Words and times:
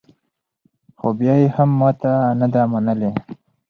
خو 0.99 1.07
بیا 1.19 1.33
یې 1.41 1.47
هم 1.55 1.69
ماته 1.79 2.11
نه 2.39 2.47
ده 2.53 2.61
منلې 2.71 3.11